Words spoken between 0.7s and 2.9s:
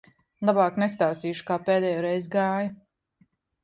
nestāstīšu, kā pēdējoreiz gāja.